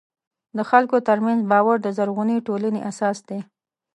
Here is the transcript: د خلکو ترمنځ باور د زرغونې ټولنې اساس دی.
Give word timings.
د 0.57 0.59
خلکو 0.69 0.95
ترمنځ 1.07 1.39
باور 1.51 1.77
د 1.81 1.87
زرغونې 1.97 2.37
ټولنې 2.47 2.79
اساس 2.89 3.17
دی. 3.29 3.39